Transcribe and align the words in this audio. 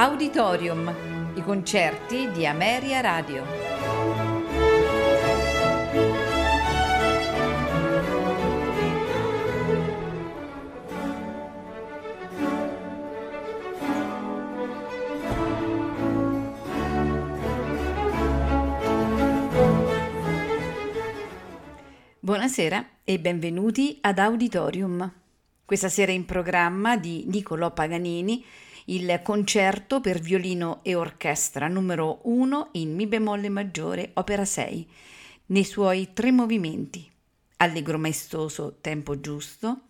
Auditorium, 0.00 0.90
i 1.34 1.42
concerti 1.42 2.30
di 2.30 2.46
Ameria 2.46 3.02
Radio. 3.02 3.44
Buonasera 22.20 22.86
e 23.04 23.18
benvenuti 23.18 23.98
ad 24.00 24.18
Auditorium. 24.18 25.12
Questa 25.66 25.90
sera 25.90 26.12
in 26.12 26.24
programma 26.24 26.96
di 26.96 27.26
Niccolò 27.26 27.70
Paganini 27.74 28.42
il 28.90 29.20
concerto 29.22 30.00
per 30.00 30.18
violino 30.18 30.80
e 30.82 30.96
orchestra 30.96 31.68
numero 31.68 32.20
1 32.24 32.70
in 32.72 32.94
Mi 32.94 33.06
bemolle 33.06 33.48
maggiore, 33.48 34.10
opera 34.14 34.44
6, 34.44 34.88
nei 35.46 35.64
suoi 35.64 36.12
tre 36.12 36.32
movimenti: 36.32 37.08
allegro 37.58 37.98
maestoso, 37.98 38.78
tempo 38.80 39.20
giusto, 39.20 39.80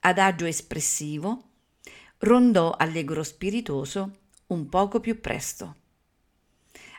adagio 0.00 0.44
espressivo, 0.44 1.42
rondò 2.18 2.72
allegro 2.72 3.22
spiritoso, 3.22 4.18
un 4.48 4.68
poco 4.68 5.00
più 5.00 5.18
presto. 5.20 5.76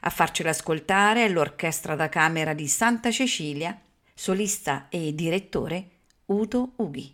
A 0.01 0.09
farcela 0.09 0.49
ascoltare 0.49 1.25
è 1.25 1.29
l'orchestra 1.29 1.95
da 1.95 2.09
camera 2.09 2.53
di 2.53 2.67
Santa 2.67 3.11
Cecilia 3.11 3.79
solista 4.15 4.87
e 4.89 5.13
direttore 5.13 5.89
Udo 6.25 6.73
Ughi. 6.77 7.13